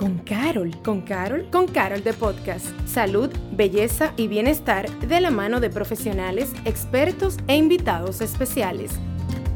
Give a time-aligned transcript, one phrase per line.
[0.00, 0.74] con Carol.
[0.82, 1.50] ¿Con Carol?
[1.50, 2.66] Con Carol de Podcast.
[2.88, 8.92] Salud, belleza y bienestar de la mano de profesionales, expertos e invitados especiales.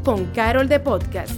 [0.05, 1.33] Con Carol de Podcast.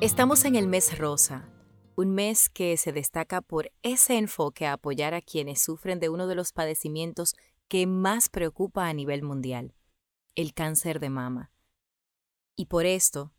[0.00, 1.48] Estamos en el mes rosa,
[1.96, 6.28] un mes que se destaca por ese enfoque a apoyar a quienes sufren de uno
[6.28, 7.34] de los padecimientos
[7.66, 9.74] que más preocupa a nivel mundial,
[10.36, 11.50] el cáncer de mama.
[12.54, 13.32] Y por esto,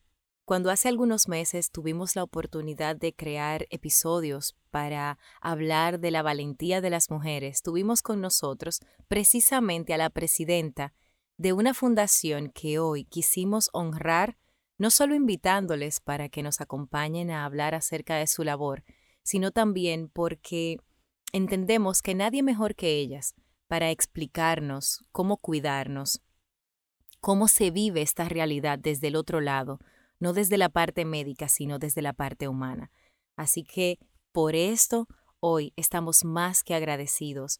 [0.45, 6.81] cuando hace algunos meses tuvimos la oportunidad de crear episodios para hablar de la valentía
[6.81, 10.93] de las mujeres, tuvimos con nosotros precisamente a la presidenta
[11.37, 14.37] de una fundación que hoy quisimos honrar,
[14.77, 18.83] no solo invitándoles para que nos acompañen a hablar acerca de su labor,
[19.23, 20.77] sino también porque
[21.31, 23.33] entendemos que nadie mejor que ellas
[23.67, 26.21] para explicarnos cómo cuidarnos,
[27.21, 29.79] cómo se vive esta realidad desde el otro lado,
[30.23, 32.91] no desde la parte médica, sino desde la parte humana.
[33.35, 33.99] Así que
[34.31, 35.09] por esto
[35.41, 37.59] hoy estamos más que agradecidos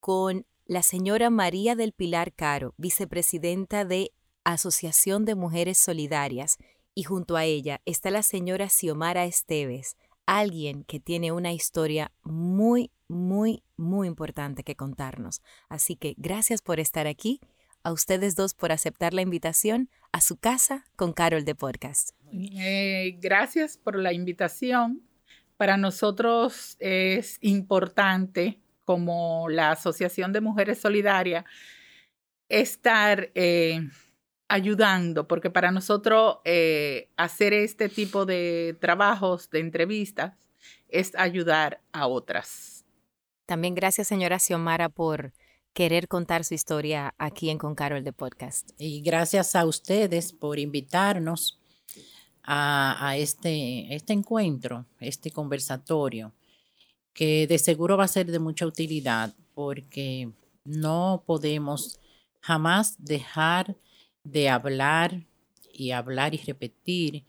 [0.00, 6.58] con la señora María del Pilar Caro, vicepresidenta de Asociación de Mujeres Solidarias,
[6.96, 12.90] y junto a ella está la señora Xiomara Esteves, alguien que tiene una historia muy,
[13.06, 15.42] muy, muy importante que contarnos.
[15.68, 17.40] Así que gracias por estar aquí
[17.82, 22.10] a ustedes dos por aceptar la invitación a su casa con Carol de Podcast.
[22.32, 25.02] Eh, gracias por la invitación.
[25.56, 31.44] Para nosotros es importante, como la Asociación de Mujeres Solidarias,
[32.48, 33.80] estar eh,
[34.48, 40.34] ayudando, porque para nosotros eh, hacer este tipo de trabajos, de entrevistas,
[40.88, 42.84] es ayudar a otras.
[43.46, 45.32] También gracias, señora Xiomara, por
[45.72, 48.70] querer contar su historia aquí en Con Carol de Podcast.
[48.78, 51.60] Y gracias a ustedes por invitarnos
[52.42, 56.32] a, este, este encuentro, este conversatorio,
[57.12, 60.32] que de seguro va a ser de mucha utilidad porque
[60.64, 62.00] no podemos
[62.40, 63.76] jamás dejar
[64.24, 65.26] de hablar
[65.72, 67.24] y hablar y repetir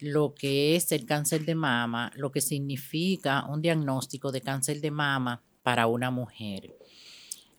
[0.00, 4.90] lo que es el cáncer de mama, lo que significa un diagnóstico de cáncer de
[4.90, 6.74] mama para una mujer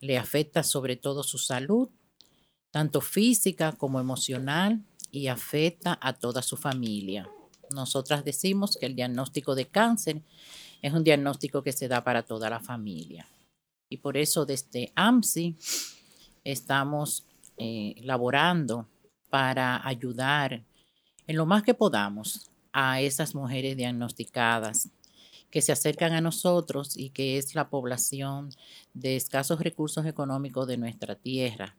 [0.06, 1.90] le afecta sobre todo su salud,
[2.72, 7.30] tanto física como emocional, y afecta a toda su familia.
[7.72, 10.22] Nosotras decimos que el diagnóstico de cáncer
[10.82, 13.26] es un diagnóstico que se da para toda la familia.
[13.90, 15.56] Y por eso desde AMSI
[16.44, 17.26] estamos
[17.58, 18.88] eh, laborando
[19.30, 20.66] para ayudar
[21.28, 24.90] en lo más que podamos a esas mujeres diagnosticadas
[25.56, 28.50] que se acercan a nosotros y que es la población
[28.94, 31.78] de escasos recursos económicos de nuestra tierra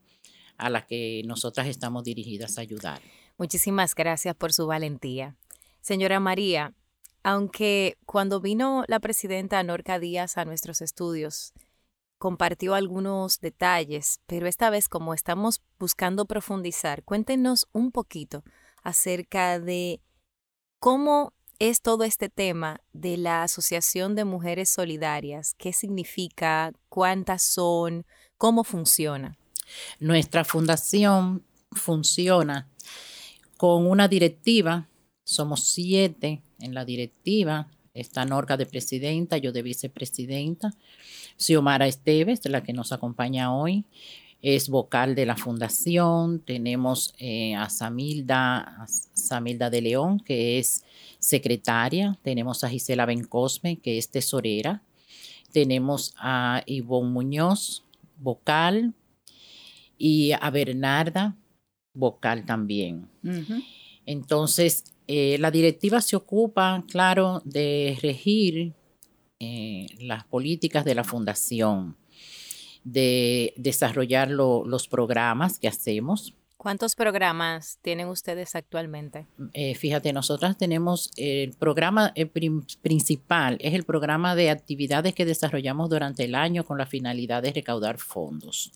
[0.57, 3.03] a la que nosotras estamos dirigidas a ayudar.
[3.37, 5.37] Muchísimas gracias por su valentía.
[5.83, 6.73] Señora María,
[7.23, 11.53] aunque cuando vino la presidenta Norca Díaz a nuestros estudios,
[12.17, 18.43] compartió algunos detalles, pero esta vez como estamos buscando profundizar, cuéntenos un poquito
[18.83, 20.01] acerca de
[20.79, 25.55] cómo es todo este tema de la Asociación de Mujeres Solidarias.
[25.57, 26.73] ¿Qué significa?
[26.89, 28.05] ¿Cuántas son?
[28.37, 29.39] ¿Cómo funciona?
[29.99, 32.69] Nuestra fundación funciona
[33.57, 34.89] con una directiva.
[35.25, 37.69] Somos siete en la directiva.
[37.95, 40.75] Está Norca de presidenta, yo de vicepresidenta.
[41.39, 43.87] Xiomara Esteves, la que nos acompaña hoy
[44.43, 46.41] es vocal de la fundación.
[46.41, 50.85] Tenemos eh, a Samilda, Samilda de León, que es
[51.27, 52.19] secretaria.
[52.23, 54.83] Tenemos a Gisela Bencosme, que es tesorera.
[55.53, 57.85] Tenemos a Ivonne Muñoz,
[58.19, 58.95] vocal.
[59.99, 61.37] Y a Bernarda,
[61.95, 63.09] vocal también.
[64.05, 68.75] Entonces, eh, la directiva se ocupa, claro, de regir
[69.41, 71.97] eh, las políticas de la fundación
[72.87, 76.35] de desarrollar los programas que hacemos.
[76.57, 79.27] ¿Cuántos programas tienen ustedes actualmente?
[79.53, 82.15] Eh, fíjate, nosotras tenemos el programa
[82.83, 87.53] principal, es el programa de actividades que desarrollamos durante el año con la finalidad de
[87.53, 88.73] recaudar fondos.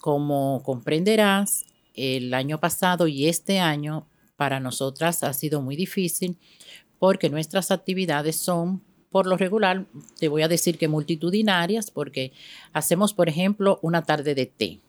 [0.00, 1.64] Como comprenderás,
[1.94, 4.06] el año pasado y este año
[4.36, 6.38] para nosotras ha sido muy difícil
[6.98, 9.86] porque nuestras actividades son por lo regular,
[10.18, 12.32] te voy a decir que multitudinarias, porque
[12.72, 14.80] hacemos, por ejemplo, una tarde de té.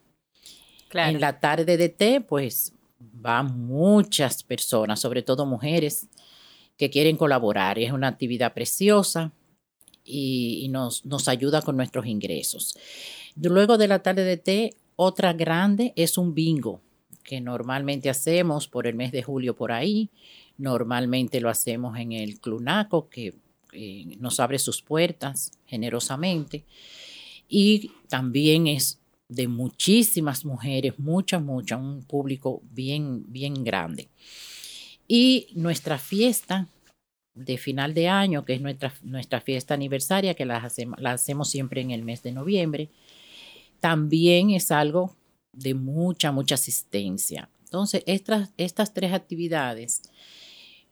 [0.94, 6.08] En la tarde de té, pues van muchas personas, sobre todo mujeres,
[6.78, 7.80] que quieren colaborar.
[7.80, 9.32] Es una actividad preciosa
[10.04, 12.78] y, nos, nos ayuda con nuestros ingresos.
[13.36, 16.82] Luego de la tarde de té, otra grande es un bingo
[17.24, 20.10] que normalmente hacemos por el mes de julio por ahí.
[20.58, 23.34] Normalmente lo hacemos en el Clunaco, que
[23.72, 26.66] eh, nos abre sus puertas generosamente.
[27.48, 29.00] Y también es
[29.34, 34.10] de muchísimas mujeres, muchas, muchas, un público bien, bien grande.
[35.08, 36.68] Y nuestra fiesta
[37.34, 41.50] de final de año, que es nuestra, nuestra fiesta aniversaria, que la hacemos, la hacemos
[41.50, 42.90] siempre en el mes de noviembre,
[43.80, 45.16] también es algo
[45.52, 47.50] de mucha, mucha asistencia.
[47.64, 50.04] Entonces, estas, estas tres actividades,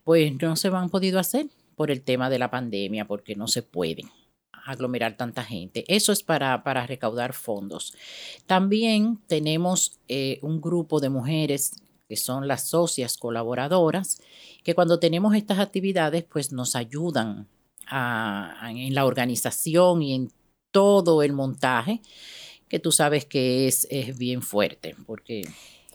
[0.03, 3.61] pues no se han podido hacer por el tema de la pandemia, porque no se
[3.61, 4.03] puede
[4.65, 5.83] aglomerar tanta gente.
[5.87, 7.93] Eso es para, para recaudar fondos.
[8.45, 11.71] También tenemos eh, un grupo de mujeres
[12.07, 14.21] que son las socias colaboradoras,
[14.63, 17.47] que cuando tenemos estas actividades, pues nos ayudan
[17.89, 20.31] en la organización y en
[20.71, 22.01] todo el montaje,
[22.67, 25.43] que tú sabes que es, es bien fuerte, porque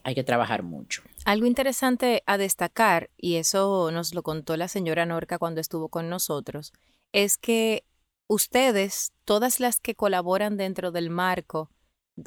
[0.04, 1.02] hay que trabajar mucho.
[1.24, 6.08] Algo interesante a destacar, y eso nos lo contó la señora Norca cuando estuvo con
[6.08, 6.72] nosotros,
[7.12, 7.84] es que
[8.28, 11.70] ustedes, todas las que colaboran dentro del marco,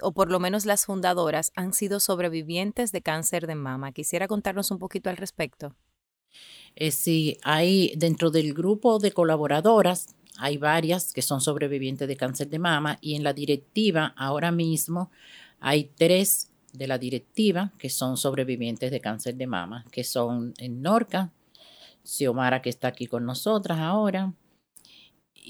[0.02, 3.92] o por lo menos las fundadoras, han sido sobrevivientes de cáncer de mama.
[3.92, 5.76] Quisiera contarnos un poquito al respecto.
[6.76, 12.50] Eh, sí, hay dentro del grupo de colaboradoras, hay varias que son sobrevivientes de cáncer
[12.50, 15.12] de mama y en la directiva ahora mismo
[15.60, 20.82] hay tres de la directiva que son sobrevivientes de cáncer de mama, que son en
[20.82, 21.32] Norca,
[22.04, 24.34] Xiomara que está aquí con nosotras ahora,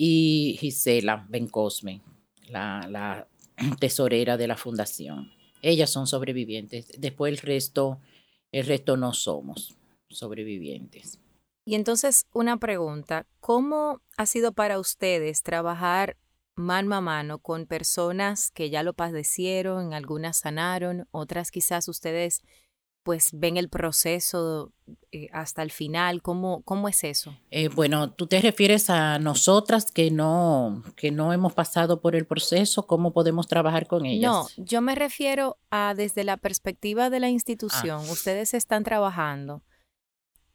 [0.01, 2.01] y Gisela Bencosme,
[2.47, 3.27] la, la
[3.81, 5.29] tesorera de la fundación.
[5.61, 6.87] Ellas son sobrevivientes.
[6.97, 7.99] Después el resto,
[8.53, 9.75] el resto no somos
[10.07, 11.19] sobrevivientes.
[11.65, 16.15] Y entonces una pregunta, ¿cómo ha sido para ustedes trabajar
[16.55, 22.41] mano a mano con personas que ya lo padecieron, algunas sanaron, otras quizás ustedes
[23.03, 24.71] pues ven el proceso
[25.11, 26.21] eh, hasta el final?
[26.21, 27.35] ¿Cómo, cómo es eso?
[27.51, 32.25] Eh, bueno, tú te refieres a nosotras que no, que no hemos pasado por el
[32.25, 34.31] proceso, ¿cómo podemos trabajar con ellas?
[34.31, 38.01] No, yo me refiero a desde la perspectiva de la institución.
[38.07, 38.11] Ah.
[38.11, 39.63] Ustedes están trabajando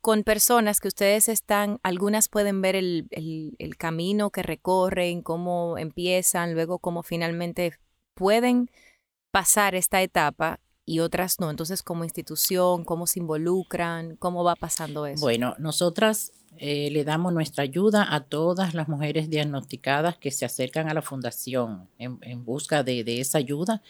[0.00, 5.78] con personas que ustedes están, algunas pueden ver el, el, el camino que recorren, cómo
[5.78, 7.78] empiezan, luego cómo finalmente
[8.12, 8.70] pueden
[9.30, 11.50] pasar esta etapa y otras no.
[11.50, 14.16] Entonces, como institución, ¿cómo se involucran?
[14.16, 15.20] ¿Cómo va pasando eso?
[15.20, 20.88] Bueno, nosotras eh, le damos nuestra ayuda a todas las mujeres diagnosticadas que se acercan
[20.88, 23.82] a la fundación en, busca de, de, esa ayuda,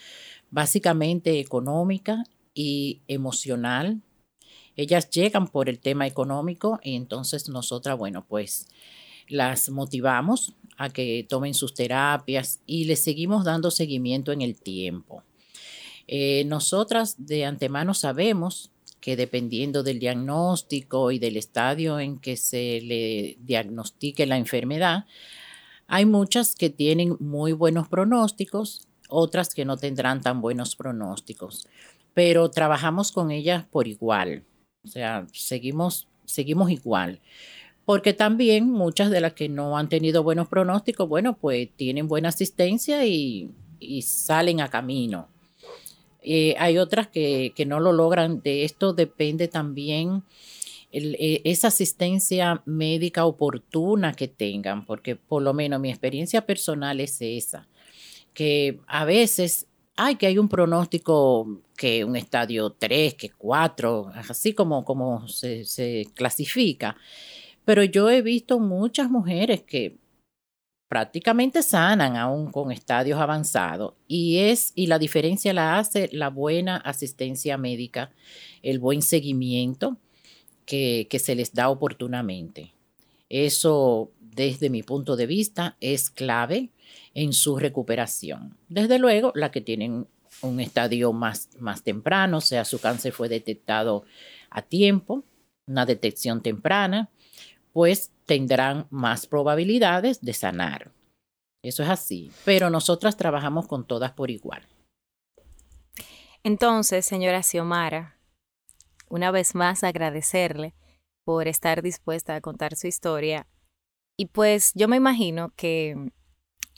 [0.50, 2.24] básicamente económica
[2.54, 4.00] y emocional.
[4.76, 8.68] Ellas llegan por el tema económico y entonces nosotras, bueno, pues
[9.28, 15.22] las motivamos a que tomen sus terapias y les seguimos dando seguimiento en el tiempo.
[16.06, 18.70] Eh, nosotras de antemano sabemos
[19.00, 25.04] que dependiendo del diagnóstico y del estadio en que se le diagnostique la enfermedad,
[25.86, 31.68] hay muchas que tienen muy buenos pronósticos, otras que no tendrán tan buenos pronósticos,
[32.14, 34.44] pero trabajamos con ellas por igual,
[34.84, 37.20] o sea, seguimos, seguimos igual.
[37.84, 42.30] Porque también muchas de las que no han tenido buenos pronósticos, bueno, pues tienen buena
[42.30, 45.28] asistencia y, y salen a camino.
[46.24, 48.40] Eh, hay otras que, no lo logran.
[48.42, 50.24] De esto depende también
[50.90, 57.20] eh, esa asistencia médica oportuna que tengan, porque por lo menos mi experiencia personal es
[57.20, 57.68] esa,
[58.32, 64.54] que a veces hay que hay un pronóstico que un estadio 3, que 4, así
[64.54, 66.96] como, como se clasifica.
[67.64, 69.96] Pero yo he visto muchas mujeres que
[70.94, 76.76] prácticamente sanan aún con estadios avanzados y es y la diferencia la hace la buena
[76.76, 78.12] asistencia médica,
[78.62, 79.96] el buen seguimiento
[80.64, 82.74] que, que se les da oportunamente.
[83.28, 86.70] Eso desde mi punto de vista es clave
[87.12, 88.56] en su recuperación.
[88.68, 90.06] Desde luego, la que tienen
[90.42, 94.04] un estadio más, más temprano, o sea, su cáncer fue detectado
[94.48, 95.24] a tiempo,
[95.66, 97.10] una detección temprana,
[97.74, 100.92] pues tendrán más probabilidades de sanar.
[101.62, 104.66] Eso es así, pero nosotras trabajamos con todas por igual.
[106.44, 108.16] Entonces, señora Xiomara,
[109.08, 110.74] una vez más agradecerle
[111.24, 113.48] por estar dispuesta a contar su historia.
[114.16, 115.96] Y pues yo me imagino que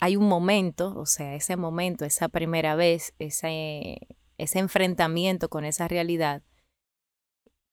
[0.00, 3.98] hay un momento, o sea, ese momento, esa primera vez, ese,
[4.38, 6.42] ese enfrentamiento con esa realidad,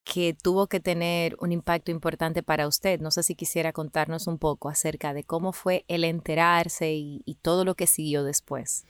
[0.04, 3.00] que tuvo que tener un impacto importante para usted.
[3.00, 7.66] No sé si quisiera contarnos un poco acerca de cómo fue el enterarse y, todo
[7.66, 8.86] lo que siguió después.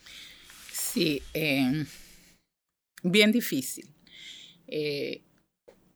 [0.72, 1.86] Sí, em,
[3.04, 3.90] bien difícil.
[4.68, 5.24] Eh,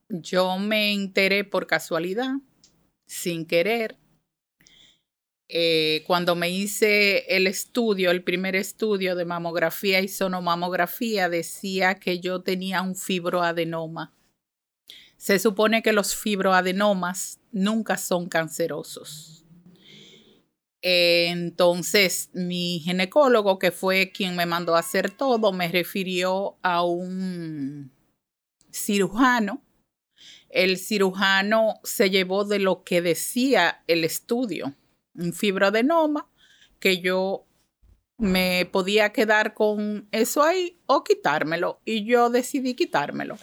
[0.09, 2.35] yo me enteré por casualidad,
[3.05, 3.97] sin querer,
[5.49, 12.19] eh, cuando me hice el estudio, el primer estudio de mamografía y sonomamografía, decía que
[12.19, 14.13] yo tenía un fibroadenoma.
[15.17, 19.45] Se supone que los fibroadenomas nunca son cancerosos.
[20.81, 27.91] Entonces, mi ginecólogo, que fue quien me mandó a hacer todo, me refirió a un
[28.71, 29.61] cirujano.
[30.49, 34.75] El cirujano se llevó de lo que decía el estudio
[35.17, 36.29] un fibroadenoma,
[36.79, 37.45] que yo
[38.17, 41.81] me podía quedar con eso ahí o quitármelo.
[41.85, 43.37] Y yo decidí quitármelo.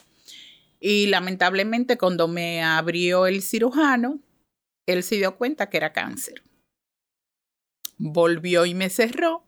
[0.87, 4.21] Y lamentablemente cuando me abrió el cirujano,
[4.85, 6.43] él se dio cuenta que era cáncer.
[7.97, 9.47] Volvió y me cerró,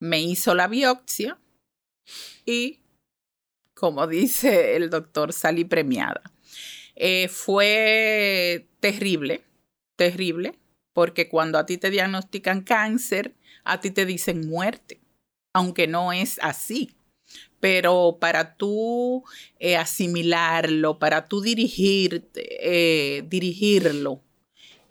[0.00, 1.38] me hizo la biopsia
[2.44, 2.80] y,
[3.74, 6.20] como dice el doctor, salí premiada.
[6.96, 9.44] Eh, fue terrible,
[9.94, 10.58] terrible
[10.92, 15.00] porque cuando a ti te diagnostican cáncer, a ti te dicen muerte,
[15.54, 16.96] aunque no es así.
[17.62, 19.22] Pero para tú
[19.60, 24.20] eh, asimilarlo, para tú dirigirte, eh, dirigirlo,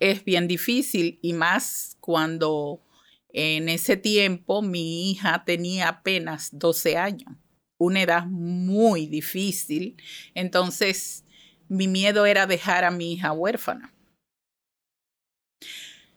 [0.00, 2.80] es bien difícil y más cuando
[3.28, 7.34] en ese tiempo mi hija tenía apenas 12 años,
[7.76, 9.98] una edad muy difícil.
[10.34, 11.26] Entonces,
[11.68, 13.94] mi miedo era dejar a mi hija huérfana.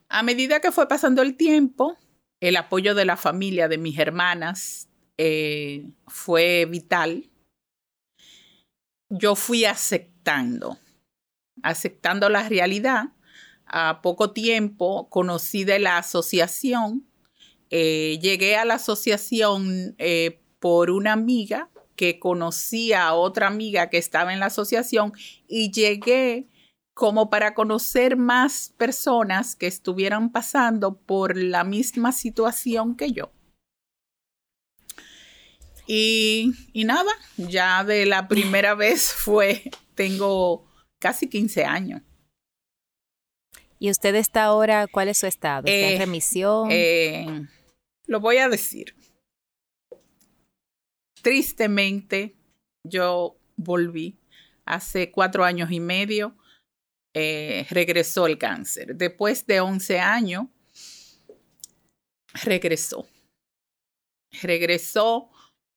[0.07, 1.97] A medida que fue pasando el tiempo,
[2.39, 7.29] el apoyo de la familia, de mis hermanas, eh, fue vital.
[9.10, 10.77] Yo fui aceptando,
[11.63, 13.13] aceptando la realidad.
[13.65, 17.07] A poco tiempo conocí de la asociación.
[17.69, 23.98] Eh, llegué a la asociación eh, por una amiga que conocía a otra amiga que
[23.98, 25.13] estaba en la asociación
[25.48, 26.48] y llegué
[26.93, 33.35] como para conocer más personas que estuvieran pasando por la misma situación que yo.
[35.88, 39.63] Y, nada, ya de la primera vez fue,
[39.94, 40.68] tengo
[41.00, 42.01] casi 15 años.
[43.77, 45.68] ¿Y usted está ahora, cuál es su estado?
[45.68, 46.68] ¿Está en eh, remisión?
[46.72, 47.48] Eh,
[48.08, 48.96] lo voy a decir.
[51.22, 52.36] Tristemente,
[52.84, 54.18] yo volví
[54.65, 56.36] hace cuatro años y medio
[57.18, 58.94] eh, regresó el cáncer.
[58.98, 60.48] Después de 11 años,
[62.44, 63.08] regresó.
[64.42, 65.30] Regresó,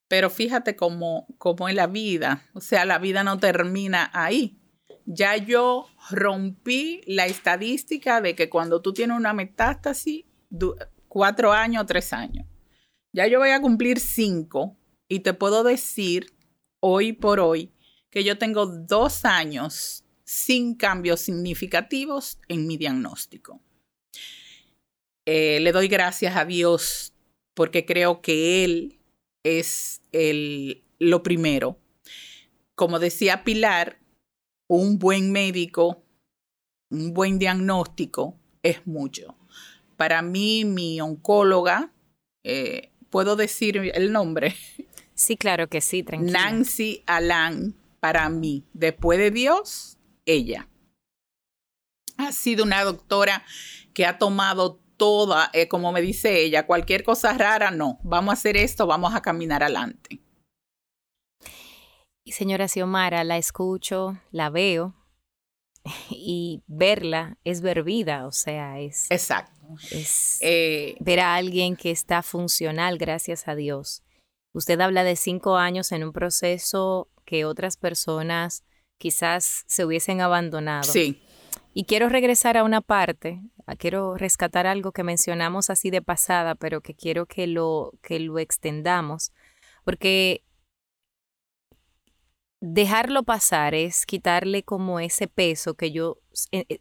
[0.08, 2.46] pero fíjate cómo, cómo es la vida.
[2.54, 4.58] O sea, la vida no termina ahí.
[5.04, 10.24] Ya yo rompí la estadística de que cuando tú tienes una metástasis,
[11.08, 12.46] cuatro años, tres años.
[13.12, 14.76] Ya yo voy a cumplir cinco
[15.08, 16.34] y te puedo decir
[16.80, 17.72] hoy por hoy
[18.10, 23.62] que yo tengo dos años sin cambios significativos en mi diagnóstico.
[25.26, 27.14] Eh, le doy gracias a Dios
[27.54, 28.97] porque creo que Él
[29.42, 31.78] es el, lo primero.
[32.74, 33.98] Como decía Pilar,
[34.68, 36.02] un buen médico,
[36.90, 39.36] un buen diagnóstico es mucho.
[39.96, 41.92] Para mí, mi oncóloga,
[42.44, 44.54] eh, ¿puedo decir el nombre?
[45.14, 46.44] Sí, claro que sí, tranquila.
[46.44, 50.68] Nancy Alan, para mí, después de Dios, ella.
[52.16, 53.44] Ha sido una doctora
[53.94, 58.34] que ha tomado toda, eh, como me dice ella, cualquier cosa rara, no, vamos a
[58.34, 60.20] hacer esto, vamos a caminar adelante.
[62.24, 64.94] Y señora Xiomara, la escucho, la veo
[66.10, 69.10] y verla es ver vida, o sea, es...
[69.10, 69.52] Exacto.
[69.90, 74.02] Es eh, ver a alguien que está funcional, gracias a Dios.
[74.52, 78.64] Usted habla de cinco años en un proceso que otras personas
[78.98, 80.90] quizás se hubiesen abandonado.
[80.90, 81.22] Sí.
[81.78, 83.40] Y quiero regresar a una parte,
[83.78, 88.40] quiero rescatar algo que mencionamos así de pasada, pero que quiero que lo, que lo
[88.40, 89.32] extendamos,
[89.84, 90.42] porque
[92.60, 96.18] dejarlo pasar es quitarle como ese peso que yo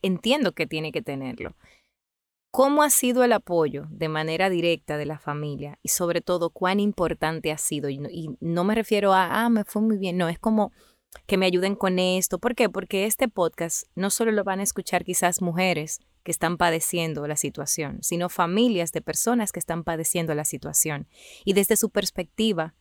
[0.01, 1.55] entiendo que tiene que tenerlo.
[2.49, 5.77] ¿Cómo ha sido el apoyo de manera directa de la familia?
[5.83, 7.89] Y sobre todo, ¿cuán importante ha sido?
[7.89, 10.71] Y no, y no me refiero a, ah, me fue muy bien, no, es como
[11.25, 12.39] que me ayuden con esto.
[12.39, 12.69] ¿Por qué?
[12.69, 17.37] Porque este podcast no solo lo van a escuchar quizás mujeres que están padeciendo la
[17.37, 21.07] situación, sino familias de personas que están padeciendo la situación.
[21.45, 22.75] Y desde su perspectiva,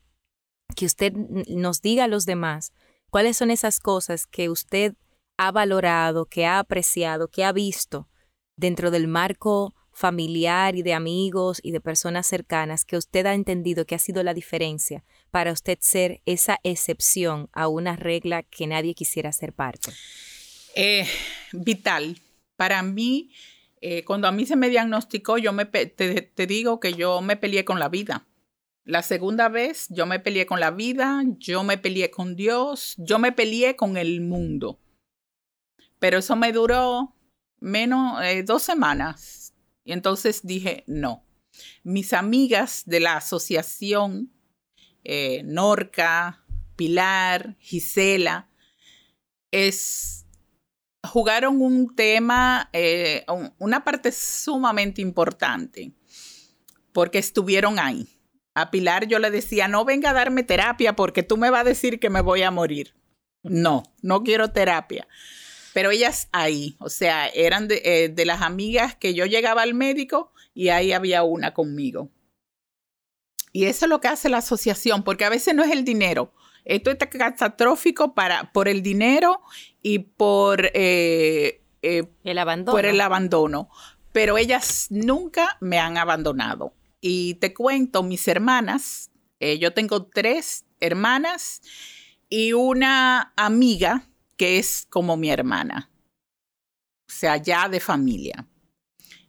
[0.75, 2.73] que usted nos diga a los demás
[3.11, 4.95] cuáles son esas cosas que usted
[5.39, 8.09] ha valorado, que ha apreciado, que ha visto
[8.57, 13.87] dentro del marco familiar y de amigos y de personas cercanas que usted ha entendido
[13.87, 18.95] que ha sido la diferencia para usted ser esa excepción a una regla que nadie
[18.95, 19.91] quisiera ser parte?
[20.75, 21.09] Eh,
[21.53, 22.21] vital.
[22.57, 23.31] Para mí,
[23.81, 27.65] eh, cuando a mí se me diagnosticó, yo me te, digo que yo me peleé
[27.65, 28.27] con la vida.
[28.85, 33.19] La segunda vez yo me peleé con la vida, yo me peleé con Dios, yo
[33.19, 34.79] me peleé con el mundo.
[35.99, 37.17] Pero eso me duró
[37.61, 39.46] menos eh, dos semanas.
[39.87, 41.25] Y entonces dije, no.
[41.85, 44.33] Mis amigas de la asociación
[45.05, 48.51] eh, Norca, Pilar, Gisela,
[49.53, 50.27] es,
[51.05, 53.25] jugaron un tema, eh,
[53.59, 55.93] una parte sumamente importante,
[56.93, 58.09] porque estuvieron ahí.
[58.55, 61.69] A Pilar yo le decía, no venga a darme terapia porque tú me vas a
[61.69, 62.97] decir que me voy a morir.
[63.45, 65.07] No, no quiero terapia
[65.77, 70.33] pero ellas ahí, o sea, eran eh, de, las amigas que yo llegaba al médico
[70.55, 72.11] y ahí había una conmigo.
[73.53, 76.33] Y eso es lo que hace la asociación, porque a veces no es el dinero.
[76.65, 79.43] Esto es catastrófico para, por el dinero
[79.83, 82.75] y por, eh, eh, el abandono.
[82.75, 83.69] por el abandono.
[84.13, 86.73] Pero ellas nunca me han abandonado.
[87.03, 89.11] Y te cuento, mis hermanas,
[89.61, 91.61] yo tengo tres hermanas
[92.31, 95.91] y una amiga que es como mi hermana,
[97.09, 98.47] o sea, ya de familia.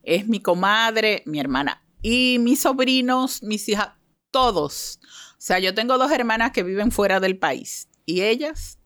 [0.03, 3.89] Es mi comadre, mi hermana y mis sobrinos, mis hijas,
[4.31, 4.99] todos.
[5.33, 8.79] O sea, yo tengo dos hermanas que viven fuera del país y ellas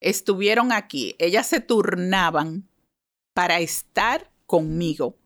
[0.00, 1.14] estuvieron aquí.
[1.18, 2.68] Ellas se turnaban
[3.34, 5.18] para estar conmigo.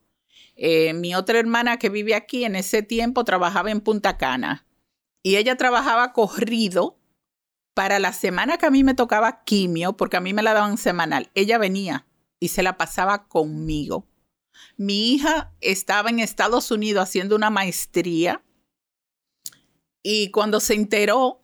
[0.56, 4.66] Eh, mi otra hermana que vive aquí en ese tiempo trabajaba en Punta Cana
[5.22, 6.99] y ella trabajaba corrido
[7.74, 10.78] para la semana que a mí me tocaba quimio, porque a mí me la daban
[10.78, 12.06] semanal, ella venía
[12.40, 14.06] y se la pasaba conmigo.
[14.76, 18.42] Mi hija estaba en Estados Unidos haciendo una maestría
[20.02, 21.42] y cuando se enteró,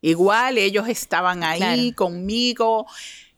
[0.02, 2.86] Igual ellos estaban ahí conmigo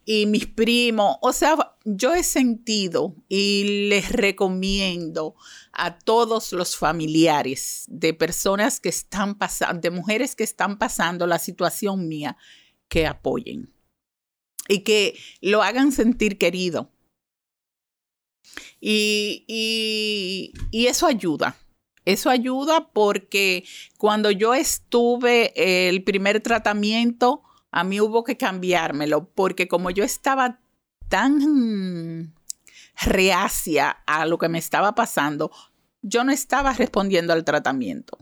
[0.04, 1.16] y mis primos.
[1.20, 5.36] O sea, yo he sentido y les recomiendo
[5.72, 11.38] a todos los familiares de personas que están pasando, de mujeres que están pasando la
[11.38, 12.36] situación mía
[12.88, 13.72] que apoyen
[14.68, 16.90] y que lo hagan sentir querido.
[18.80, 19.44] Y,
[20.70, 21.56] y, eso ayuda.
[22.04, 23.64] Eso ayuda porque
[23.98, 25.52] cuando yo estuve
[25.88, 30.60] el primer tratamiento, a mí hubo que cambiármelo, porque como yo estaba
[31.08, 32.34] tan
[33.00, 35.50] reacia a lo que me estaba pasando,
[36.02, 38.16] yo no estaba respondiendo al tratamiento.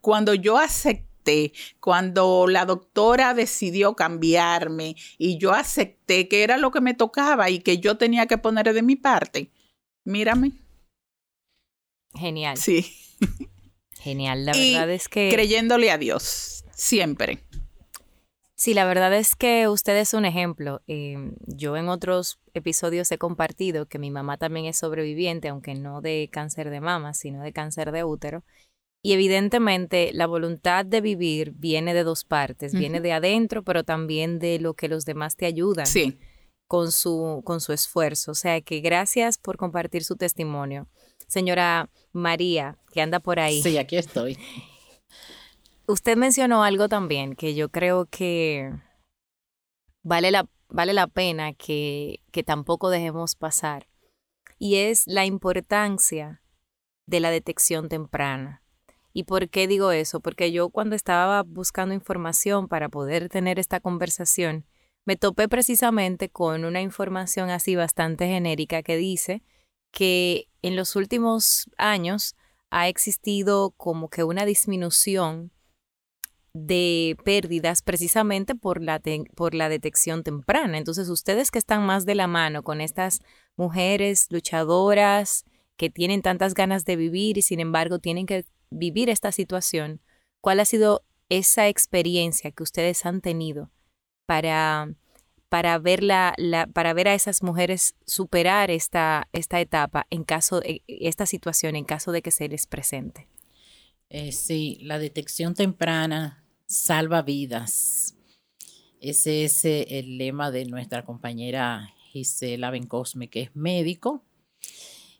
[0.00, 1.05] Cuando yo acepté
[1.80, 7.60] cuando la doctora decidió cambiarme y yo acepté que era lo que me tocaba y
[7.60, 9.50] que yo tenía que poner de mi parte.
[10.04, 10.52] Mírame.
[12.14, 12.56] Genial.
[12.56, 12.86] Sí.
[14.00, 14.46] Genial.
[14.46, 15.30] La verdad es que.
[15.32, 17.40] Creyéndole a Dios, siempre.
[18.58, 20.80] Sí, la verdad es que usted es un ejemplo.
[20.86, 26.00] Em, yo en otros episodios he compartido que mi mamá también es sobreviviente, aunque no
[26.00, 28.44] de cáncer de mama, sino de cáncer de útero.
[29.02, 34.38] Y evidentemente la voluntad de vivir viene de dos partes, viene de adentro, pero también
[34.40, 35.86] de lo que los demás te ayudan.
[35.86, 36.18] Sí.
[36.68, 38.32] Con su, con su esfuerzo.
[38.32, 40.88] O sea que gracias por compartir su testimonio.
[41.28, 43.62] Señora María, que anda por ahí.
[43.62, 44.36] Sí, aquí estoy.
[45.86, 48.72] Usted mencionó algo también que yo creo que
[50.02, 53.86] vale la, vale la pena que, que tampoco dejemos pasar.
[54.58, 56.42] Y es la importancia
[57.06, 58.65] de la detección temprana
[59.16, 60.20] ¿Y por qué digo eso?
[60.20, 64.66] Porque yo cuando estaba buscando información para poder tener esta conversación,
[65.06, 69.42] me topé precisamente con una información así bastante genérica que dice
[69.90, 72.34] que en los últimos años
[72.68, 75.50] ha existido como que una disminución
[76.52, 79.00] de pérdidas precisamente por la,
[79.34, 80.76] por la detección temprana.
[80.76, 83.20] Entonces, ustedes que están más de la mano con estas
[83.56, 85.46] mujeres luchadoras
[85.78, 90.00] que tienen tantas ganas de vivir y sin embargo tienen que vivir esta situación,
[90.40, 93.70] ¿cuál ha sido esa experiencia que ustedes han tenido
[94.26, 94.94] para,
[95.48, 96.02] para, ver,
[96.72, 102.12] para ver a esas mujeres superar esta, esta etapa en caso, esta situación en caso
[102.12, 103.28] de que se les presente?
[104.08, 108.14] Eh, sí, la detección temprana salva vidas.
[109.00, 114.24] Ese es eh, el lema de nuestra compañera Gisela Bencosme, que es médico,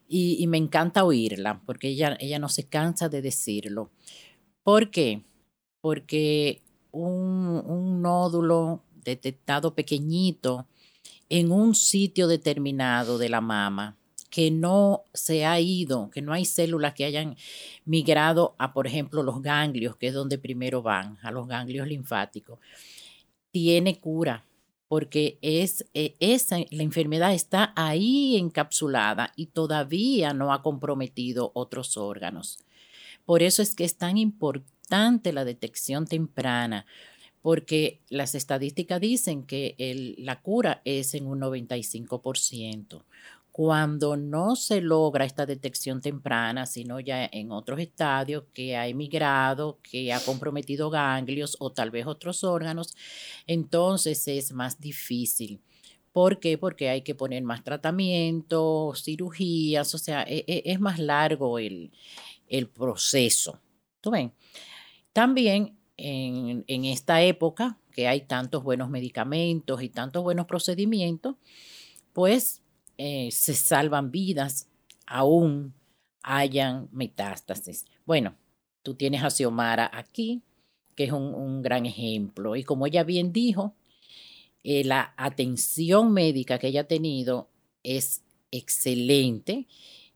[0.09, 3.91] y, me encanta oírla, porque ella, ella no se cansa de decirlo.
[4.63, 5.23] ¿Por qué?
[5.81, 10.67] Porque un, un nódulo detectado pequeñito
[11.29, 13.97] en un sitio determinado de la mama,
[14.31, 17.37] que no se ha ido, que no hay células que hayan
[17.85, 22.59] migrado a, por ejemplo, los ganglios, que es donde primero van, a los ganglios linfáticos,
[23.51, 24.45] tiene cura,
[24.89, 31.97] porque es, eh, esa, la enfermedad está ahí encapsulada y todavía no ha comprometido otros
[31.97, 32.59] órganos.
[33.25, 36.87] Por eso es que es tan importante la detección temprana,
[37.43, 43.05] porque las estadísticas dicen que la cura es en un 95%
[43.57, 49.79] cuando no se logra esta detección temprana, sino ya en otros estadios que ha emigrado,
[49.83, 52.95] que ha comprometido ganglios o tal vez otros órganos,
[53.47, 55.63] entonces es más difícil.
[56.13, 56.59] ¿Por qué?
[56.59, 61.91] Porque hay que poner más tratamiento, cirugías, o sea, e, e, es, más largo el,
[62.75, 63.59] proceso.
[64.03, 64.35] ¿Tú ven?
[65.15, 71.37] También en, en esta época que hay tantos buenos medicamentos y tantos buenos procedimientos,
[72.13, 72.61] pues
[72.99, 74.69] eh, se salvan vidas,
[75.07, 75.75] aún
[76.23, 77.85] hayan metástasis.
[78.05, 78.35] Bueno,
[78.83, 80.43] tú tienes a Xiomara aquí,
[80.95, 82.57] que es un, gran ejemplo.
[82.57, 83.75] Y como ella bien dijo,
[84.65, 87.51] eh, la atención médica que ella ha tenido
[87.83, 89.67] es excelente.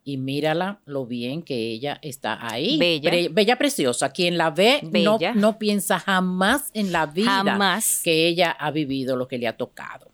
[0.03, 2.79] Y mírala lo bien que ella está ahí.
[2.79, 3.13] Bella.
[3.31, 4.11] bella preciosa.
[4.11, 9.29] Quien la ve no, no, piensa jamás en la vida que ella ha vivido, lo
[9.29, 10.10] que le ha tocado.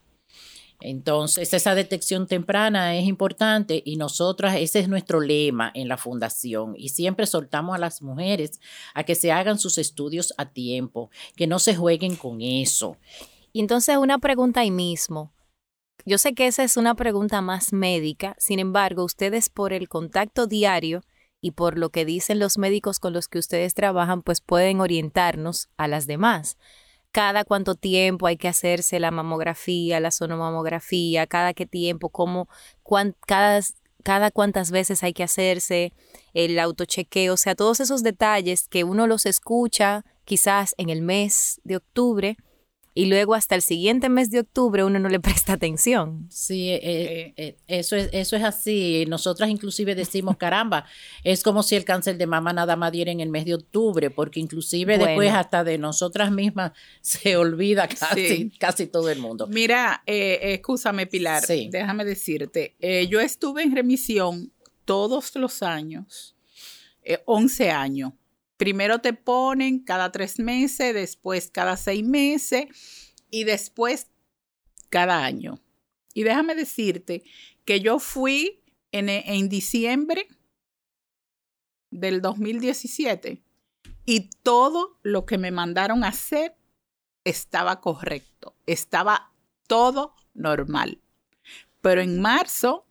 [0.81, 6.75] Entonces, esa detección temprana es importante y nosotras, ese es nuestro lema en la fundación
[6.77, 8.61] y siempre soltamos a las mujeres
[8.95, 12.99] a que se hagan sus estudios a tiempo, que no se jueguen con eso.
[13.53, 15.33] Y entonces una pregunta ahí mismo.
[16.05, 20.47] Yo sé que esa es una pregunta más médica, sin embargo, ustedes por el contacto
[20.47, 21.03] diario
[21.41, 25.69] y por lo que dicen los médicos con los que ustedes trabajan, pues pueden orientarnos
[25.77, 26.59] a las demás
[27.17, 32.47] cada cuánto tiempo hay que hacerse la mamografía, la sonomamografía, cada qué tiempo, cómo,
[33.27, 33.59] cada,
[34.03, 35.95] cada cuántas veces hay que hacerse
[36.35, 41.59] el autochequeo, o sea, todos esos detalles que uno los escucha quizás en el mes
[41.65, 42.37] de octubre
[42.97, 46.27] y luego hasta el siguiente mes de octubre uno no le presta atención.
[46.31, 49.05] Sí, eh, eh, eh, eso, es, eso es así.
[49.07, 50.87] Nosotras inclusive decimos, caramba,
[51.23, 54.11] es como si el cáncer de mama nada más diera en el mes de octubre,
[54.11, 59.47] porque inclusive después hasta de nosotras mismas se olvida casi, casi todo el mundo.
[59.47, 62.77] Mira, eh, escúchame Pilar, déjame decirte,
[63.11, 64.53] yo estuve en remisión
[64.87, 66.35] todos los años,
[67.27, 68.13] 11 años
[68.57, 72.67] Primero te ponen cada tres meses, después cada seis meses
[73.31, 74.09] y después
[74.89, 75.61] cada año.
[76.15, 77.23] Y déjame decirte
[77.65, 80.29] que yo fui en, en diciembre
[81.91, 83.43] del 2017
[84.07, 86.57] y todo lo que me mandaron a hacer
[87.25, 89.33] estaba correcto, estaba
[89.67, 91.03] todo normal.
[91.83, 92.86] Pero en marzo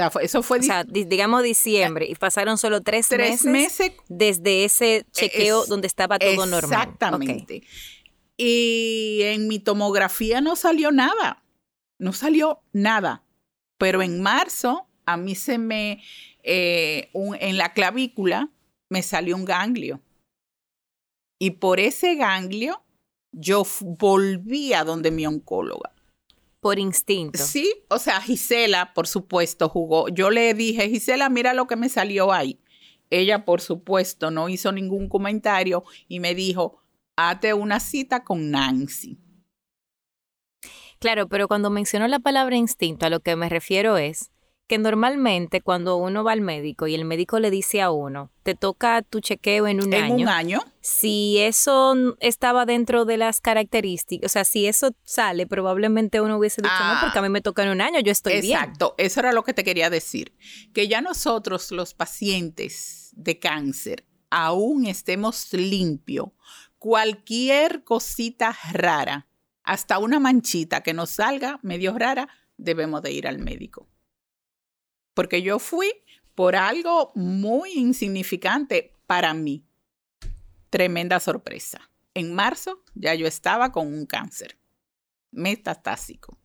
[0.00, 0.58] sea, eso fue...
[0.58, 6.18] O sea, digamos diciembre, y pasaron solo tres, tres meses, desde ese chequeo donde estaba
[6.18, 6.64] todo normal.
[6.64, 7.62] Exactamente.
[8.36, 11.44] Y en mi tomografía no salió nada,
[11.98, 13.24] no salió nada.
[13.78, 16.02] Pero en marzo a mí se me,
[16.42, 18.50] eh, en la clavícula
[18.88, 20.00] me salió un ganglio.
[21.38, 22.82] Y por ese ganglio
[23.32, 25.92] yo volví a donde mi oncóloga
[26.60, 27.38] por instinto.
[27.38, 30.08] Sí, o sea, Gisela, por supuesto, jugó.
[30.08, 32.60] Yo le dije, Gisela, mira lo que me salió ahí.
[33.08, 36.78] Ella, por supuesto, no hizo ningún comentario y me dijo,
[37.16, 39.18] hazte una cita con Nancy.
[41.00, 44.30] Claro, pero cuando mencionó la palabra instinto, a lo que me refiero es
[44.70, 48.54] que normalmente cuando uno va al médico y el médico le dice a uno, te
[48.54, 50.14] toca tu chequeo en un año.
[50.14, 50.60] En un año.
[50.80, 56.62] Si eso estaba dentro de las características, o sea, si eso sale, probablemente uno hubiese
[56.62, 58.58] dicho, no, porque a mí me toca en un año, yo estoy bien.
[58.60, 60.36] Exacto, eso era lo que te quería decir.
[60.72, 66.28] Que ya nosotros, los pacientes de cáncer, aún estemos limpios,
[66.78, 69.26] cualquier cosita rara,
[69.64, 73.88] hasta una manchita que nos salga medio rara, debemos de ir al médico
[75.20, 75.92] porque yo fui
[76.34, 79.66] por algo muy insignificante para mí.
[80.70, 81.90] Tremenda sorpresa.
[82.14, 84.58] En marzo ya yo estaba con un cáncer
[85.30, 86.38] metastásico.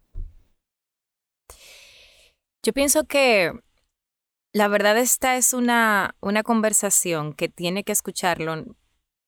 [2.63, 3.53] Yo pienso que
[4.51, 8.75] la verdad esta es una, una conversación que tiene que escucharlo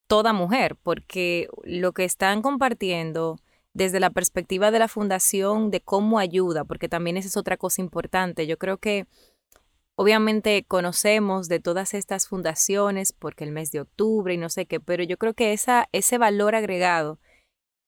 [0.08, 3.38] toda mujer, porque lo que están compartiendo
[3.78, 7.80] desde la perspectiva de la fundación de cómo ayuda, porque también esa es otra cosa
[7.80, 8.46] importante.
[8.46, 9.06] Yo creo que
[10.00, 14.78] Obviamente conocemos de todas estas fundaciones porque el mes de octubre y no sé qué,
[14.78, 17.18] pero yo creo que esa, ese valor agregado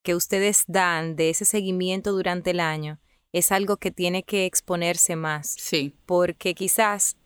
[0.03, 2.99] que ustedes dan de ese seguimiento durante el año
[3.33, 5.55] es algo que tiene que exponerse más.
[5.57, 5.94] Sí.
[6.05, 7.16] Porque quizás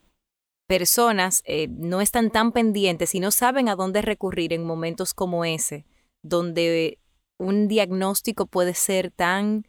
[0.68, 5.47] personas eh, no están tan pendientes y no saben a dónde recurrir en momentos como
[5.47, 5.87] ese,
[6.23, 6.99] donde
[7.38, 9.66] un diagnóstico puede ser tan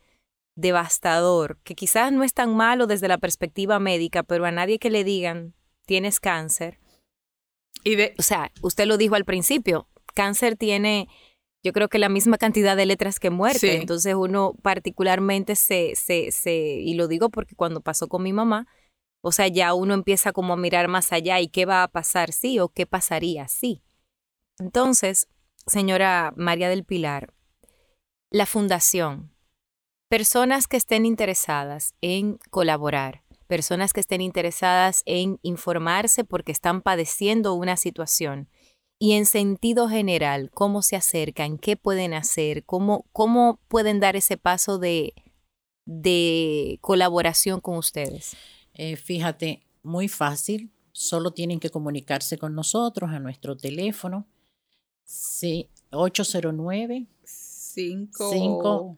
[0.56, 4.90] devastador, que quizás no es tan malo desde la perspectiva médica, pero a nadie que
[4.90, 5.54] le digan
[5.86, 6.80] tienes cáncer.
[7.84, 11.08] Y de, o sea, usted lo dijo al principio, cáncer tiene,
[11.64, 13.76] yo creo que la misma cantidad de letras que muerte.
[13.76, 18.68] Entonces uno particularmente se, se, se, y lo digo porque cuando pasó con mi mamá,
[19.22, 22.32] o sea, ya uno empieza como a mirar más allá y qué va a pasar
[22.32, 23.84] sí o qué pasaría sí.
[24.58, 25.28] Entonces,
[25.68, 27.34] señora María del Pilar,
[28.32, 29.35] la fundación,
[30.10, 37.54] personas que estén interesadas en colaborar, personas que estén interesadas en informarse porque están padeciendo
[37.54, 38.50] una situación
[38.98, 44.38] y en sentido general, cómo se acercan, qué pueden hacer, cómo, cómo pueden dar ese
[44.38, 45.14] paso de,
[45.86, 48.38] de colaboración con ustedes.
[48.74, 54.28] Eh, fíjate, muy fácil, solo tienen que comunicarse con nosotros a nuestro teléfono,
[55.04, 58.98] sí, 809 5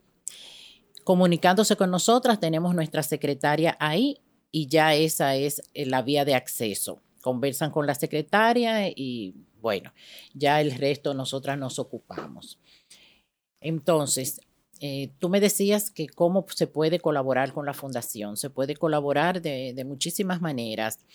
[1.06, 4.20] comunicándose con nosotras, tenemos nuestra secretaria ahí
[4.58, 7.00] y ya esa es eh, la vía de acceso.
[7.22, 9.94] Conversan con la secretaria y bueno,
[10.34, 12.58] ya el resto nosotras nos ocupamos.
[13.62, 14.42] Entonces,
[14.80, 18.36] eh, tú me decías que cómo se puede colaborar con la fundación.
[18.36, 21.06] Se puede colaborar de, muchísimas maneras.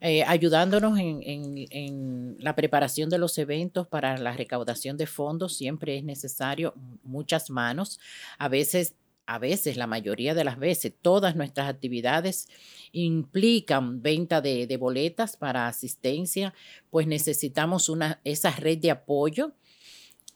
[0.00, 5.96] Eh, ayudándonos en, en, la preparación de los eventos para la recaudación de fondos, siempre
[5.96, 6.72] es necesario
[7.02, 7.98] muchas manos.
[8.38, 8.94] A veces
[9.26, 12.48] a veces, la mayoría de las veces, todas nuestras actividades
[12.92, 16.54] implican venta de, boletas para asistencia,
[16.90, 19.52] pues necesitamos una, esa red de apoyo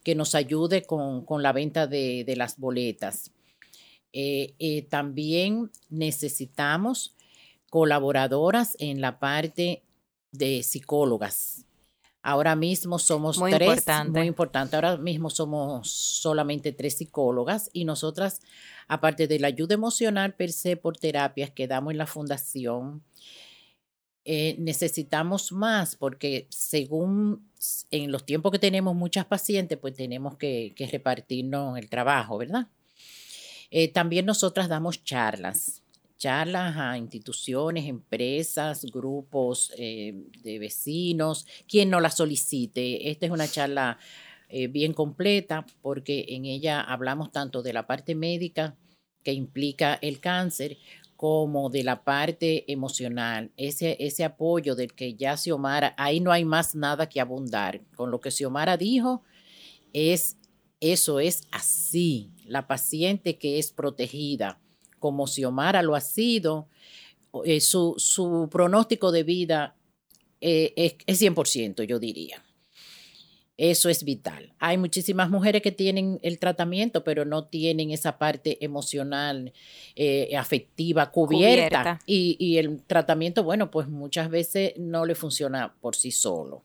[0.03, 3.31] que nos ayude con, la venta de, las boletas.
[4.13, 7.15] Eh, eh, también necesitamos
[7.71, 9.85] colaboradoras en la parte
[10.33, 11.65] de psicólogas.
[12.23, 14.19] Ahora mismo somos muy tres, importante.
[14.19, 14.77] muy importante.
[14.77, 18.41] Ahora mismo somos solamente tres psicólogas y nosotras,
[18.89, 23.03] aparte de la ayuda emocional per se por terapias que damos en la fundación,
[24.27, 27.49] eh, necesitamos más porque según
[27.91, 32.69] en los tiempos que tenemos muchas pacientes, pues tenemos que, repartirnos el trabajo, ¿verdad?
[33.71, 35.83] Eh, también nosotras damos charlas
[36.21, 43.11] charlas a instituciones, empresas, grupos eh, de vecinos, quien no la solicite.
[43.11, 43.99] Esta es una charla
[44.51, 48.77] eh, bien completa porque en ella hablamos tanto de la parte médica
[49.25, 50.77] que implica el cáncer
[51.17, 56.45] como de la parte emocional, ese, ese apoyo del que ya Xiomara, ahí no hay
[56.45, 57.81] más nada que abundar.
[57.97, 59.23] Con lo que Xiomara dijo,
[59.95, 60.37] es
[60.81, 62.31] eso es así.
[62.45, 64.59] La paciente que es protegida,
[65.01, 66.69] como Xiomara lo ha sido,
[67.45, 69.75] eh, su, su, pronóstico de vida
[70.41, 72.45] eh, es, es 100%, yo diría.
[73.57, 74.55] Eso es vital.
[74.59, 79.53] Hay muchísimas mujeres que tienen el tratamiento, pero no tienen esa parte emocional,
[79.97, 81.99] eh, afectiva cubierta.
[82.07, 86.65] Y, y, el tratamiento, bueno, pues muchas veces no le funciona por sí solo.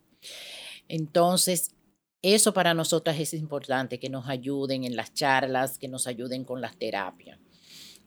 [0.88, 1.76] Entonces,
[2.22, 6.62] eso para nosotras es importante, que nos ayuden en las charlas, que nos ayuden con
[6.62, 7.38] las terapias.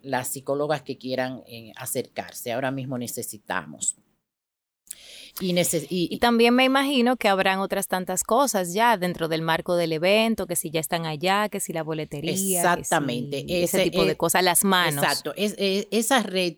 [0.03, 3.97] Las psicólogas que quieran eh, acercarse, ahora mismo necesitamos.
[5.41, 10.47] Y, también me imagino que habrán otras tantas cosas ya dentro del marco del evento,
[10.47, 12.59] que si ya están allá, que si la boletería.
[12.59, 13.45] Exactamente.
[13.49, 15.05] ese, tipo de cosas, las manos.
[15.05, 15.33] Exacto.
[15.37, 16.57] Es, esa red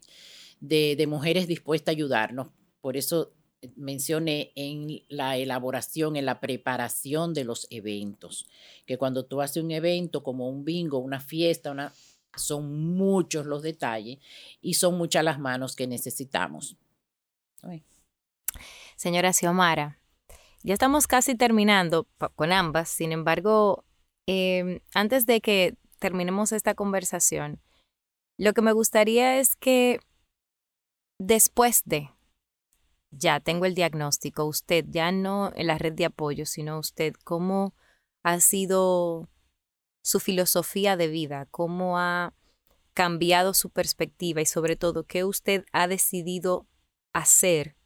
[0.60, 2.48] de, de mujeres dispuestas a ayudarnos.
[2.80, 3.32] Por eso
[3.76, 8.46] mencioné en la elaboración, en la preparación de los eventos,
[8.86, 11.92] que cuando tú haces un evento como un bingo, una fiesta, una,
[12.36, 14.18] son muchos los detalles
[14.60, 16.76] y son muchas las manos que necesitamos.
[18.96, 19.98] Señora Xiomara,
[20.62, 23.84] ya estamos casi terminando con ambas, sin embargo,
[24.26, 27.60] em, antes de que terminemos esta conversación,
[28.36, 30.00] lo que me gustaría es que
[31.18, 32.10] después de,
[33.10, 37.74] ya tengo el diagnóstico, usted ya no en la red de apoyo, sino usted, ¿cómo
[38.22, 39.28] ha sido
[40.02, 41.46] su filosofía de vida?
[41.50, 42.34] ¿Cómo ha
[42.94, 46.66] cambiado su perspectiva y sobre todo qué usted ha decidido
[47.12, 47.76] hacer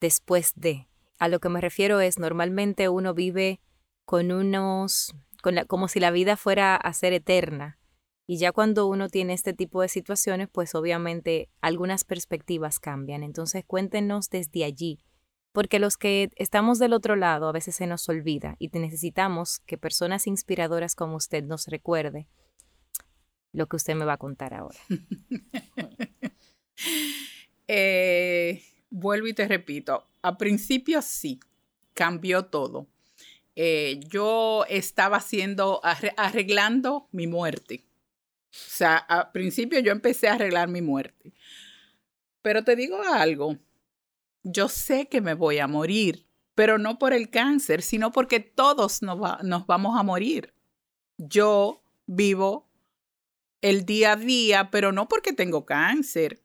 [0.00, 0.88] después de.
[1.18, 3.60] A lo que me refiero es, normalmente uno vive
[4.04, 5.14] con unos,
[5.68, 7.78] como si la vida fuera a ser eterna.
[8.26, 13.22] Y ya cuando uno tiene este tipo de situaciones, pues obviamente algunas perspectivas cambian.
[13.22, 15.00] Entonces cuéntenos desde allí,
[15.52, 19.78] porque los que estamos del otro lado a veces se nos olvida y necesitamos que
[19.78, 22.28] personas inspiradoras como usted nos recuerde
[23.52, 24.78] lo que usted me va a contar ahora.
[27.68, 31.40] eh, vuelvo y te repito, a principio sí,
[31.94, 32.86] cambió todo.
[33.56, 37.84] Eh, yo estaba haciendo, arreglando mi muerte.
[38.52, 41.32] O sea, a principio yo empecé a arreglar mi muerte.
[42.42, 43.58] Pero te digo algo,
[44.42, 49.02] yo sé que me voy a morir, pero no por el cáncer, sino porque todos
[49.02, 49.18] nos,
[49.66, 50.54] vamos a morir.
[51.16, 52.68] Yo vivo
[53.60, 56.42] el día a día, pero no porque tengo cáncer.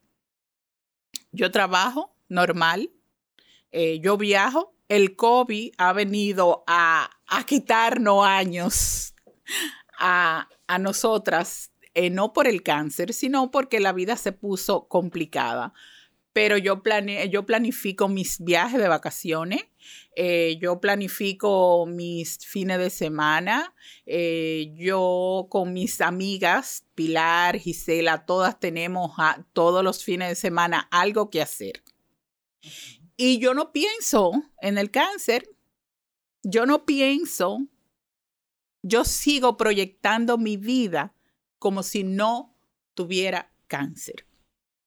[1.32, 2.92] Yo trabajo, normal.
[3.72, 4.74] Eh, yo viajo.
[4.88, 9.16] El COVID ha venido a, a quitarnos años
[9.98, 15.74] a, a nosotras, eh, no por el cáncer, sino porque la vida se puso complicada.
[16.36, 16.84] Pero yo,
[17.30, 19.64] yo planifico mis viajes de vacaciones,
[20.18, 23.74] eh, yo planifico mis fines de semana,
[24.06, 29.14] yo con mis amigas, Pilar, Gisela, todas tenemos
[29.54, 31.82] todos los fines de semana algo que hacer.
[33.16, 35.50] Y yo no pienso en el cáncer,
[36.44, 37.60] yo no pienso,
[38.82, 41.16] yo sigo proyectando mi vida
[41.60, 42.58] como si no
[42.94, 44.28] tuviera cáncer.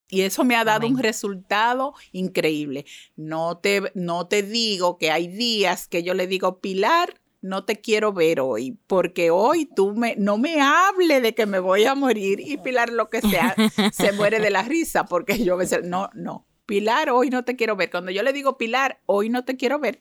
[0.08, 2.86] Y eso me ha dado un resultado increíble.
[3.16, 7.80] No te, no te digo que hay días que yo le digo, Pilar, no te
[7.80, 11.94] quiero ver hoy, porque hoy tú me, no me hable de que me voy a
[11.94, 13.54] morir y Pilar lo que sea,
[13.92, 17.90] se muere de la risa, porque yo, no, no, Pilar, hoy no te quiero ver.
[17.90, 20.00] Cuando yo le digo, Pilar, hoy no te quiero ver,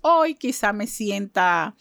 [0.00, 1.74] hoy quizá me sienta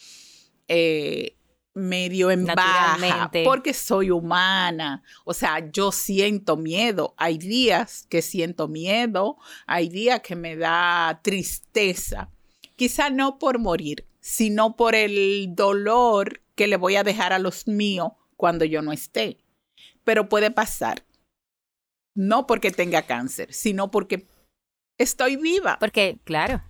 [0.68, 1.38] eh,
[1.74, 5.04] medio en baja porque soy humana.
[5.26, 7.14] O sea, yo siento miedo.
[7.18, 12.30] Hay días que siento miedo, hay días que me da tristeza.
[12.76, 17.68] Quizá no por morir, sino por el dolor que le voy a dejar a los
[17.68, 19.38] míos cuando yo no esté.
[20.04, 21.04] Pero puede pasar
[22.14, 24.28] no porque tenga cáncer, sino porque
[24.98, 25.78] estoy viva.
[25.80, 26.62] Porque, claro,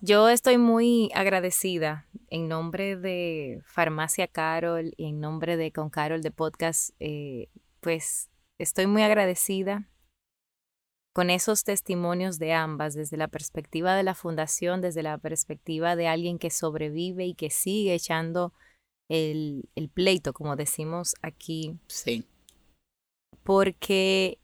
[0.00, 6.22] yo estoy muy agradecida en nombre de Farmacia Carol y en nombre de Con Carol
[6.22, 7.48] de Podcast, eh,
[7.80, 9.88] pues estoy muy agradecida
[11.12, 16.06] con esos testimonios de ambas, desde la perspectiva de la fundación, desde la perspectiva de
[16.06, 18.52] alguien que sobrevive y que sigue echando
[19.08, 21.78] el, el pleito, como decimos aquí.
[21.88, 22.24] Sí
[23.42, 24.38] porque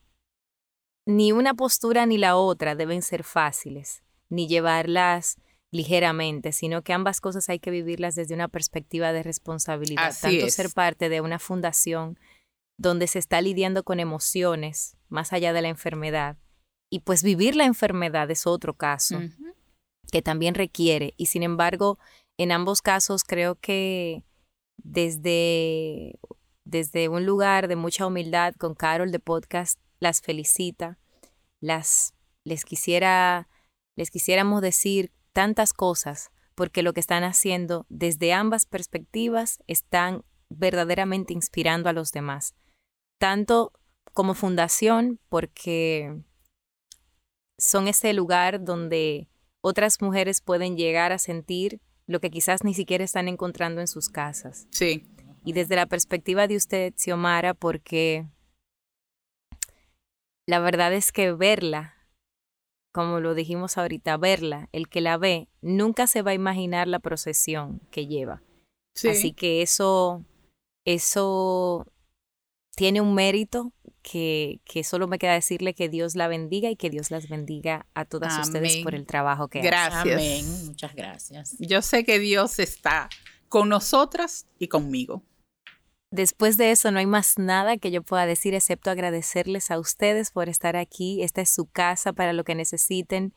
[1.07, 5.37] ni una postura ni la otra deben ser fáciles, ni llevarlas
[5.73, 10.71] ligeramente, sino que ambas cosas hay que vivirlas desde una perspectiva de responsabilidad, tanto ser
[10.71, 12.19] parte de una fundación
[12.79, 16.37] donde se está lidiando con emociones más allá de la enfermedad.
[16.91, 19.21] Y pues vivir la enfermedad es otro caso
[20.13, 21.15] que también requiere.
[21.17, 21.99] Y sin embargo,
[22.39, 24.25] en ambos casos creo que
[24.83, 26.19] desde,
[26.65, 30.99] desde un lugar de mucha humildad con Carol de podcast las felicita,
[31.61, 32.15] las
[32.45, 33.49] les quisiera
[33.97, 41.35] les quisiéramos decir tantas cosas porque lo que están haciendo desde ambas perspectivas están verdaderamente
[41.35, 42.55] inspirando a los demás.
[43.21, 43.75] Tanto
[44.15, 46.23] como fundación porque
[47.59, 49.29] son ese lugar donde
[49.61, 54.09] otras mujeres pueden llegar a sentir lo que quizás ni siquiera están encontrando en sus
[54.09, 54.67] casas.
[54.71, 55.07] Sí.
[55.45, 58.27] Y desde la perspectiva de usted, Xiomara, porque
[60.47, 61.96] la verdad es que verla,
[62.97, 66.99] como lo dijimos ahorita, verla, el que la ve, nunca se va a imaginar la
[66.99, 68.43] procesión que lleva.
[68.95, 69.09] Sí.
[69.09, 70.25] Así que eso,
[70.87, 71.87] eso
[72.75, 76.89] tiene un mérito que, que, solo me queda decirle que Dios la bendiga y que
[76.89, 78.47] Dios las bendiga a todas Amén.
[78.47, 80.01] ustedes por el trabajo que Gracias.
[80.01, 80.15] hacen.
[80.15, 80.65] Amén.
[80.65, 81.55] Muchas gracias.
[81.59, 83.11] Yo sé que Dios está
[83.51, 85.23] con nosotras y conmigo.
[86.17, 90.31] Después de eso no hay más nada que yo pueda decir excepto agradecerles a ustedes
[90.31, 91.23] por estar aquí.
[91.23, 93.35] Esta es su casa para lo que necesiten,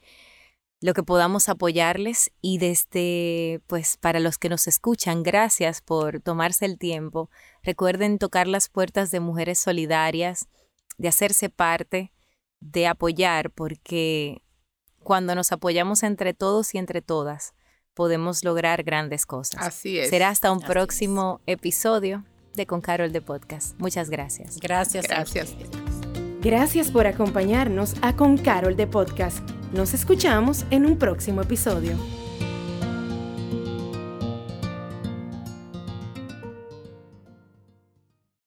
[0.79, 6.63] lo que podamos apoyarles y desde, pues, para los que nos escuchan, gracias por tomarse
[6.63, 7.29] el tiempo.
[7.63, 10.47] Recuerden tocar las puertas de Mujeres Solidarias,
[10.97, 12.13] de hacerse parte,
[12.61, 14.41] de apoyar, porque
[15.03, 17.53] cuando nos apoyamos entre todos y entre todas,
[17.93, 19.67] podemos lograr grandes cosas.
[19.67, 20.09] Así es.
[20.09, 22.23] Será hasta un Así próximo episodio
[22.59, 23.79] de Con Carol de Podcast.
[23.79, 24.59] Muchas gracias.
[24.59, 25.05] Gracias.
[25.05, 25.55] a Gracias.
[26.41, 29.39] Gracias por acompañarnos a Con Carol de Podcast.
[29.73, 31.95] Nos escuchamos en un próximo episodio.